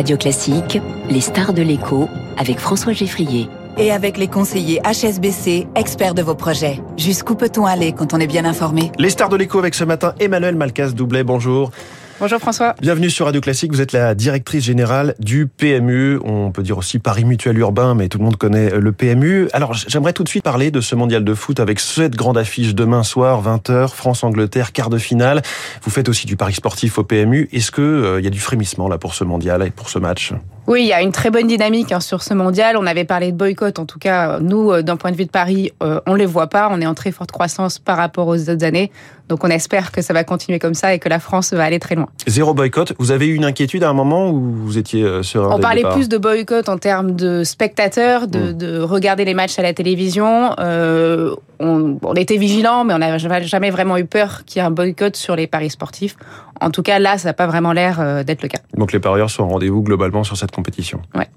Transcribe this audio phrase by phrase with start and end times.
[0.00, 3.50] Radio Classique, les stars de l'écho avec François Geffrier.
[3.76, 6.80] Et avec les conseillers HSBC, experts de vos projets.
[6.96, 8.90] Jusqu'où peut-on aller quand on est bien informé?
[8.98, 11.70] Les stars de l'écho avec ce matin Emmanuel Malcas Doublet, bonjour.
[12.20, 12.74] Bonjour François.
[12.82, 13.72] Bienvenue sur Radio Classique.
[13.72, 16.18] Vous êtes la directrice générale du PMU.
[16.22, 19.48] On peut dire aussi Paris Mutuel Urbain, mais tout le monde connaît le PMU.
[19.54, 22.74] Alors, j'aimerais tout de suite parler de ce mondial de foot avec cette grande affiche
[22.74, 25.40] demain soir, 20h, France-Angleterre, quart de finale.
[25.82, 27.48] Vous faites aussi du Paris sportif au PMU.
[27.54, 30.34] Est-ce qu'il euh, y a du frémissement là pour ce mondial et pour ce match?
[30.66, 32.76] Oui, il y a une très bonne dynamique hein, sur ce mondial.
[32.76, 35.30] On avait parlé de boycott, en tout cas, nous, euh, d'un point de vue de
[35.30, 36.68] Paris, euh, on ne les voit pas.
[36.70, 38.90] On est en très forte croissance par rapport aux autres années.
[39.30, 41.78] Donc on espère que ça va continuer comme ça et que la France va aller
[41.78, 42.08] très loin.
[42.26, 42.92] Zéro boycott.
[42.98, 45.84] Vous avez eu une inquiétude à un moment où vous étiez euh, sur On parlait
[45.92, 48.58] plus de boycott en termes de spectateurs, de, hmm.
[48.58, 50.54] de regarder les matchs à la télévision.
[50.58, 54.66] Euh, on, on, était vigilants, mais on n'a jamais vraiment eu peur qu'il y ait
[54.66, 56.16] un boycott sur les paris sportifs.
[56.60, 58.58] En tout cas, là, ça n'a pas vraiment l'air euh, d'être le cas.
[58.76, 61.00] Donc les parieurs sont au rendez-vous globalement sur cette compétition.
[61.14, 61.28] Ouais.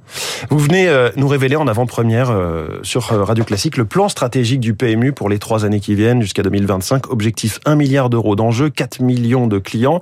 [0.49, 4.73] Vous venez euh, nous révéler en avant-première euh, sur Radio Classique le plan stratégique du
[4.73, 7.09] PMU pour les trois années qui viennent jusqu'à 2025.
[7.09, 10.01] Objectif 1 milliard d'euros d'enjeux, 4 millions de clients.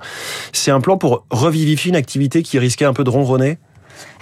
[0.52, 3.58] C'est un plan pour revivifier une activité qui risquait un peu de ronronner?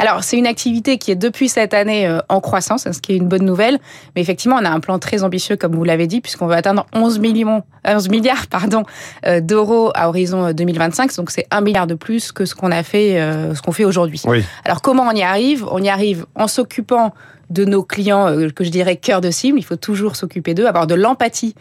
[0.01, 3.17] Alors, c'est une activité qui est depuis cette année euh, en croissance, ce qui est
[3.17, 3.79] une bonne nouvelle.
[4.17, 6.87] Mais effectivement, on a un plan très ambitieux, comme vous l'avez dit, puisqu'on veut atteindre
[6.95, 8.85] 11, millions, 11 milliards pardon,
[9.27, 11.11] euh, d'euros à horizon 2025.
[11.11, 13.21] Euh, Donc, c'est un milliard de plus que ce qu'on a fait,
[13.55, 14.23] ce qu'on fait aujourd'hui.
[14.65, 15.67] Alors, comment on y arrive?
[15.71, 17.13] On y arrive en s'occupant
[17.51, 19.59] de nos clients que je dirais cœur de cible.
[19.59, 21.55] Il faut toujours s'occuper d'eux, avoir de l'empathie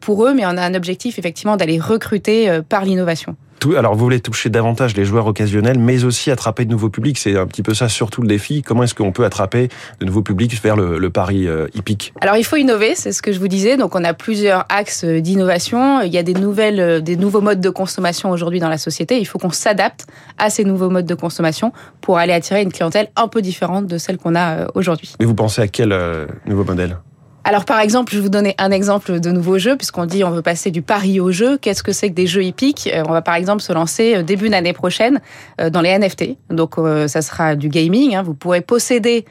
[0.00, 3.36] pour eux, mais on a un objectif effectivement d'aller recruter par l'innovation
[3.76, 7.18] alors vous voulez toucher davantage les joueurs occasionnels, mais aussi attraper de nouveaux publics.
[7.18, 8.62] C'est un petit peu ça surtout le défi.
[8.62, 9.68] Comment est-ce qu'on peut attraper
[10.00, 12.12] de nouveaux publics vers le, le pari euh, hippique?
[12.20, 13.76] Alors il faut innover, c'est ce que je vous disais.
[13.76, 16.02] Donc on a plusieurs axes d'innovation.
[16.02, 19.18] Il y a des nouvelles, euh, des nouveaux modes de consommation aujourd'hui dans la société.
[19.18, 20.06] Il faut qu'on s'adapte
[20.38, 23.98] à ces nouveaux modes de consommation pour aller attirer une clientèle un peu différente de
[23.98, 25.14] celle qu'on a euh, aujourd'hui.
[25.20, 25.96] Mais vous pensez à quel
[26.46, 26.96] nouveau modèle?
[27.44, 30.30] Alors par exemple, je vais vous donner un exemple de nouveau jeu, puisqu'on dit on
[30.30, 31.58] veut passer du pari au jeu.
[31.58, 32.88] Qu'est-ce que c'est que des jeux hippiques?
[32.92, 35.20] Euh, On va par exemple se lancer euh, début d'année prochaine
[35.60, 36.36] euh, dans les NFT.
[36.50, 36.76] Donc
[37.06, 38.14] ça sera du gaming.
[38.14, 38.22] Hein.
[38.22, 39.24] Vous pourrez posséder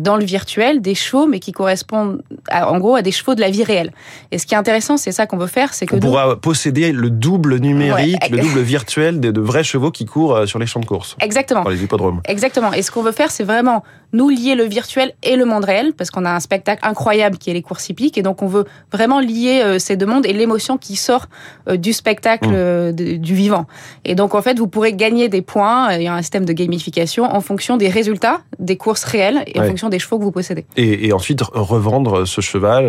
[0.00, 3.50] dans le virtuel des chevaux, mais qui correspondent en gros à des chevaux de la
[3.50, 3.92] vie réelle.
[4.30, 6.92] Et ce qui est intéressant, c'est ça qu'on veut faire, c'est que on pourra posséder
[6.92, 10.80] le double numérique, le double virtuel de, de, vrais chevaux qui courent sur les champs
[10.80, 11.16] de course.
[11.20, 11.64] Exactement.
[11.64, 12.20] Dans les hippodromes.
[12.26, 12.72] Exactement.
[12.72, 15.92] Et ce qu'on veut faire, c'est vraiment nous lier le virtuel et le monde réel,
[15.94, 18.64] parce qu'on a un spectacle incroyable qui est les courses hippiques, et donc on veut
[18.92, 21.26] vraiment lier euh, ces deux mondes et l'émotion qui sort
[21.68, 22.54] euh, du spectacle mmh.
[22.54, 23.66] euh, du vivant.
[24.04, 26.52] Et donc en fait, vous pourrez gagner des points, il y a un système de
[26.52, 30.32] gamification en fonction des résultats des courses réelles et en fonction des chevaux que vous
[30.32, 30.64] possédez.
[30.76, 32.88] Et, et ensuite revendre ce cheval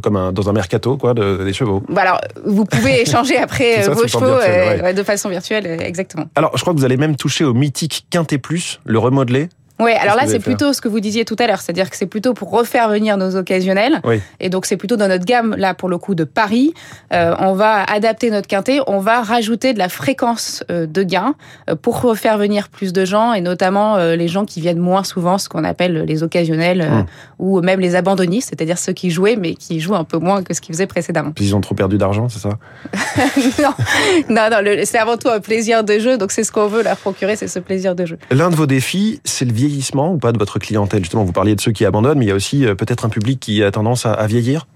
[0.00, 1.82] comme un, dans un mercato quoi, de, des chevaux.
[1.88, 6.26] Bah alors, vous pouvez échanger après vos chevaux de façon virtuelle, exactement.
[6.34, 9.48] Alors, je crois que vous allez même toucher au mythique Quintet Plus, le remodeler.
[9.80, 12.06] Oui, alors là, c'est plutôt ce que vous disiez tout à l'heure, c'est-à-dire que c'est
[12.06, 14.00] plutôt pour refaire venir nos occasionnels.
[14.38, 16.74] Et donc, c'est plutôt dans notre gamme, là, pour le coup, de Paris.
[17.12, 21.34] Euh, on va adapter notre quintet, on va rajouter de la fréquence euh, de gains
[21.68, 25.38] euh, pour refaire venir plus de gens, et notamment les gens qui viennent moins souvent,
[25.38, 27.06] ce qu'on appelle les occasionnels, hum.
[27.38, 30.54] ou même les abandonnistes, c'est-à-dire ceux qui jouaient, mais qui jouent un peu moins que
[30.54, 31.32] ce qu'ils faisaient précédemment.
[31.32, 32.50] Puis ils ont trop perdu d'argent, c'est ça?
[34.28, 36.82] Non, non, non c'est avant tout un plaisir de jeu, donc c'est ce qu'on veut
[36.82, 38.18] leur procurer, c'est ce plaisir de jeu.
[38.30, 41.00] L'un de vos défis, c'est le vieillissement ou pas de votre clientèle?
[41.00, 43.08] Justement, vous parliez de ceux qui abandonnent, mais il y a aussi euh, peut-être un
[43.08, 44.66] public qui a tendance à, vieillir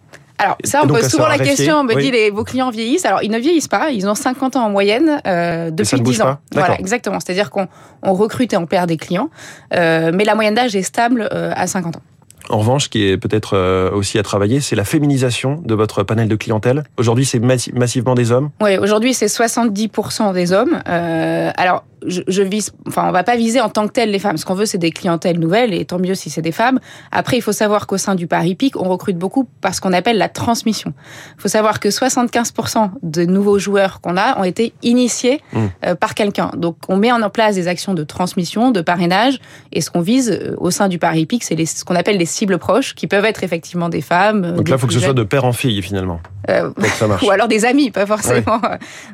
[0.40, 3.04] alors ça, on pose souvent la question, on me dit les, vos clients vieillissent.
[3.04, 6.38] Alors ils ne vieillissent pas, ils ont 50 ans en moyenne euh, depuis 10 ans.
[6.52, 7.18] Voilà, exactement.
[7.18, 7.66] C'est-à-dire qu'on
[8.04, 9.30] on recrute et on perd des clients,
[9.74, 12.02] euh, mais la moyenne d'âge est stable euh, à 50 ans.
[12.50, 16.28] En revanche, ce qui est peut-être aussi à travailler, c'est la féminisation de votre panel
[16.28, 16.84] de clientèle.
[16.96, 18.50] Aujourd'hui, c'est massivement des hommes?
[18.62, 20.80] Oui, aujourd'hui, c'est 70% des hommes.
[20.88, 24.18] Euh, alors, je, je, vise, enfin, on va pas viser en tant que tel les
[24.18, 24.36] femmes.
[24.36, 26.80] Ce qu'on veut, c'est des clientèles nouvelles, et tant mieux si c'est des femmes.
[27.12, 30.18] Après, il faut savoir qu'au sein du Paris Pic, on recrute beaucoup parce qu'on appelle
[30.18, 30.92] la transmission.
[31.36, 35.66] Il faut savoir que 75% de nouveaux joueurs qu'on a ont été initiés mmh.
[35.86, 36.50] euh, par quelqu'un.
[36.56, 39.40] Donc, on met en place des actions de transmission, de parrainage,
[39.72, 42.26] et ce qu'on vise euh, au sein du Paris Pic, c'est ce qu'on appelle les
[42.26, 44.44] cibles proches, qui peuvent être effectivement des femmes.
[44.44, 46.20] Euh, Donc là, il faut que ce soit de père en fille, finalement.
[46.48, 46.70] Euh,
[47.26, 48.60] ou alors des amis, pas forcément.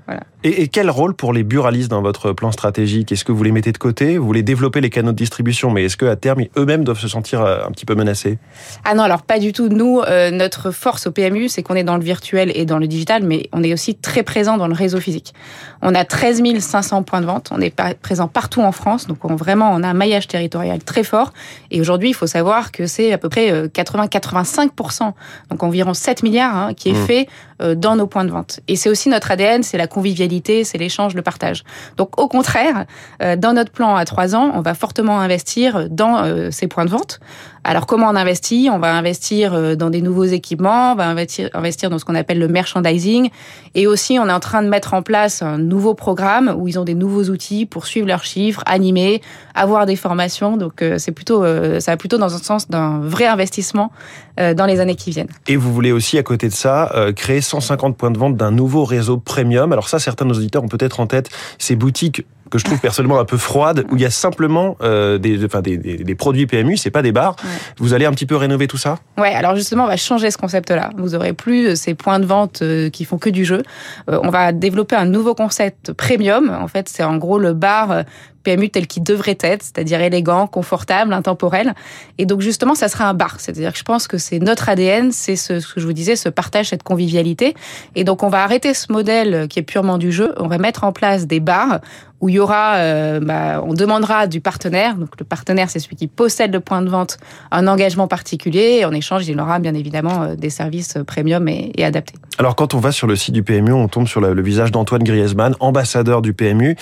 [0.07, 0.23] voilà.
[0.45, 3.53] et, et, quel rôle pour les buralistes dans votre plan stratégique Est-ce que vous les
[3.53, 4.19] mettez de côté?
[4.19, 7.43] Vous voulez développer les canaux de distribution, mais est-ce qu'à terme, eux-mêmes doivent se sentir
[7.43, 8.39] euh, un petit peu menacés?
[8.85, 9.69] Ah non, alors pas du tout.
[9.69, 12.87] Nous, euh, notre force au PMU, c'est qu'on est dans le virtuel et dans le
[12.87, 15.35] digital, mais on est aussi très présent dans le réseau physique.
[15.83, 19.37] On a 13 500 points de vente, on est présent partout en France, donc on,
[19.37, 21.33] vraiment, on a un maillage territorial très fort.
[21.71, 25.13] Et aujourd'hui, il faut savoir que c'est à peu près 80-85%,
[25.51, 27.07] donc environ 7 milliards, hein, qui est mmh.
[27.07, 27.29] fait
[27.63, 28.61] euh, dans nos points de vente.
[28.67, 31.63] Et c'est aussi notre ADN, c'est la convivialité, c'est l'échange, le partage.
[31.97, 36.51] Donc au contraire, contraire, dans notre plan à trois ans, on va fortement investir dans
[36.51, 37.21] ces points de vente.
[37.67, 38.69] Alors comment on investit?
[38.71, 41.51] On va investir dans des nouveaux équipements, on va investir
[41.91, 43.31] dans ce qu'on appelle le merchandising,
[43.75, 46.79] et aussi on est en train de mettre en place un nouveau programme où ils
[46.79, 49.23] ont des nouveaux outils pour suivre leurs chiffres, animer,
[49.55, 50.57] avoir des formations.
[50.57, 51.43] Donc c'est plutôt,
[51.81, 53.91] ça va plutôt dans un sens d'un vrai investissement
[54.37, 55.31] dans les années qui viennent.
[55.47, 58.85] Et vous voulez aussi à côté de ça créer 150 points de vente d'un nouveau
[58.85, 59.73] réseau premium.
[59.73, 62.81] Alors ça, certains de nos auditeurs ont peut-être en tête ces boutiques que je trouve
[62.81, 66.47] personnellement un peu froides, où il y a simplement euh, des, enfin, des, des, produits
[66.47, 67.37] PMU, c'est pas des bars.
[67.79, 68.99] Vous allez un petit peu rénover tout ça?
[69.19, 70.91] Ouais, alors justement, on va changer ce concept-là.
[70.97, 73.63] Vous aurez plus ces points de vente euh, qui font que du jeu.
[74.11, 76.51] Euh, on va développer un nouveau concept premium.
[76.51, 78.05] En fait, c'est en gros le bar
[78.45, 81.75] PMU tel qu'il devrait être, c'est-à-dire élégant, confortable, intemporel.
[82.19, 83.41] Et donc justement, ça sera un bar.
[83.41, 86.29] C'est-à-dire que je pense que c'est notre ADN, c'est ce, que je vous disais, ce
[86.29, 87.55] partage, cette convivialité.
[87.97, 90.35] Et donc on va arrêter ce modèle qui est purement du jeu.
[90.37, 91.81] On va mettre en place des bars
[92.25, 94.97] où il y aura, euh, bah, on demandera du partenaire.
[94.97, 97.19] Donc le partenaire, c'est celui qui possède le point de vente,
[97.51, 98.79] un engagement particulier.
[98.81, 102.15] Et en échange, il aura bien évidemment euh, des services premium et, adaptés.
[102.39, 104.73] Alors quand on va sur le site du PMU, on tombe sur le, le visage
[104.73, 106.77] d'Antoine Griezmann, ambassadeur du PMU.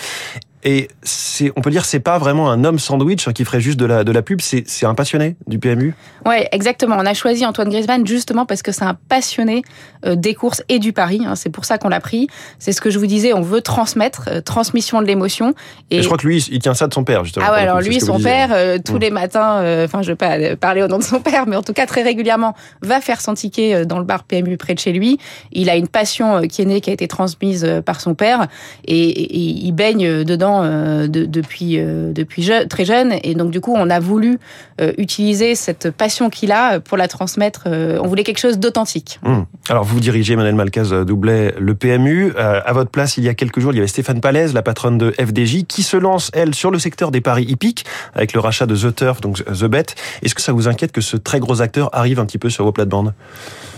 [0.65, 3.85] Et c'est, on peut dire, c'est pas vraiment un homme sandwich qui ferait juste de
[3.85, 5.93] la, de la pub, c'est, c'est un passionné du PMU.
[6.25, 6.97] Ouais, exactement.
[6.99, 9.65] On a choisi Antoine Griezmann justement parce que c'est un passionné
[10.07, 11.23] euh, des courses et du pari.
[11.27, 11.35] Hein.
[11.35, 12.29] C'est pour ça qu'on l'a pris.
[12.61, 15.53] C'est ce que je vous disais, on veut transmettre, euh, transmission de l'émotion.
[15.91, 16.01] Et...
[16.01, 17.47] je crois que lui, il tient ça de son père, justement.
[17.49, 18.99] Ah ouais, alors lui, son père, euh, tous mmh.
[18.99, 21.73] les matins, enfin, je vais pas parler au nom de son père, mais en tout
[21.73, 25.19] cas, très régulièrement, va faire son ticket dans le bar PMU près de chez lui.
[25.51, 28.47] Il a une passion qui est née, qui a été transmise par son père,
[28.85, 33.15] et, et il baigne dedans euh, depuis, euh, depuis très jeune.
[33.23, 34.39] Et donc, du coup, on a voulu
[34.81, 37.65] euh, utiliser cette passion qu'il a pour la transmettre.
[37.67, 39.19] on voulait quelque chose d'authentique.
[39.25, 39.47] Hum.
[39.69, 42.33] Alors, vous dirigez, Manuel Malcaz Doublet, le PMU.
[42.37, 44.99] à votre place, il y a quelques jours, il y avait Stéphane Palaise, la patronne
[44.99, 47.85] de FDJ, qui se lance, elle, sur le secteur des paris hippiques,
[48.15, 49.87] avec le rachat de The Turf, donc The Bet.
[50.23, 52.65] Est-ce que ça vous inquiète que ce très gros acteur arrive un petit peu sur
[52.65, 53.15] vos plates-bandes?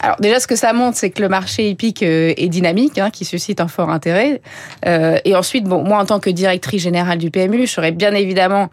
[0.01, 3.25] Alors déjà, ce que ça montre, c'est que le marché hippique est dynamique, hein, qui
[3.25, 4.41] suscite un fort intérêt.
[4.87, 6.31] et ensuite, bon, moi, en tant que
[6.65, 7.67] directrice générale du PMU.
[7.67, 8.71] Je serais bien évidemment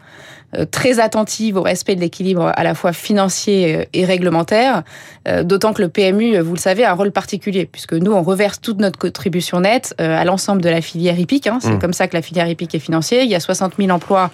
[0.58, 4.82] euh, très attentive au respect de l'équilibre à la fois financier euh, et réglementaire,
[5.26, 8.22] euh, d'autant que le PMU, vous le savez, a un rôle particulier, puisque nous, on
[8.22, 11.46] reverse toute notre contribution nette à l'ensemble de la filière hippique.
[11.46, 11.58] Hein.
[11.62, 11.78] C'est mmh.
[11.78, 13.20] comme ça que la filière hippique est financée.
[13.22, 14.30] Il y a 60 000 emplois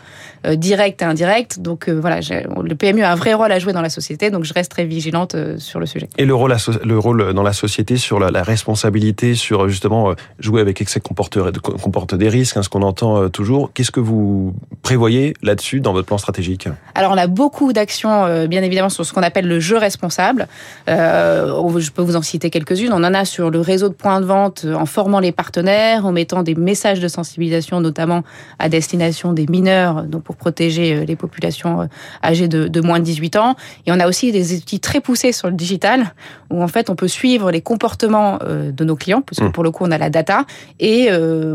[0.55, 1.61] directs et indirects.
[1.61, 4.55] Donc voilà, le PMU a un vrai rôle à jouer dans la société, donc je
[4.55, 6.09] reste très vigilante sur le sujet.
[6.17, 10.81] Et le rôle, le rôle dans la société sur la, responsabilité, sur justement jouer avec
[10.81, 13.48] excès comporte, comporte des risques, hein, ce qu'on entend toujours.
[13.75, 18.47] Qu'est-ce que vous prévoyez là-dessus dans votre plan stratégique Alors, on a beaucoup d'actions, euh,
[18.47, 20.49] bien évidemment, sur ce qu'on appelle le jeu responsable.
[20.89, 22.93] Euh, je peux vous en citer quelques-unes.
[22.93, 26.05] On en a sur le réseau de points de vente euh, en formant les partenaires,
[26.05, 28.23] en mettant des messages de sensibilisation, notamment
[28.59, 31.89] à destination des mineurs, donc pour protéger les populations
[32.23, 33.57] âgées de, moins de 18 ans.
[33.87, 36.13] Et on a aussi des outils très poussés sur le digital,
[36.51, 39.53] où en fait, on peut suivre les comportements de nos clients, puisque mmh.
[39.53, 40.45] pour le coup, on a la data,
[40.81, 41.09] et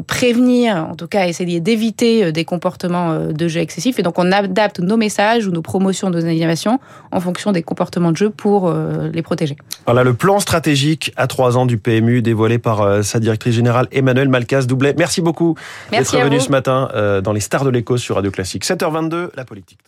[0.08, 4.00] prévenir, en tout cas, essayer d'éviter des comportements de jeu excessifs.
[4.00, 6.80] Et donc, on adapte nos messages ou nos promotions, nos animations
[7.12, 9.56] en fonction des comportements de jeu pour euh, les protéger.
[9.86, 13.88] Voilà le plan stratégique à trois ans du PMU dévoilé par euh, sa directrice générale
[13.92, 14.96] Emmanuel Malcas Doublet.
[14.98, 15.56] Merci beaucoup
[15.92, 18.66] d'être venu ce matin euh, dans les stars de l'écho sur Radio Classique.
[18.66, 19.80] 7h22, la politique.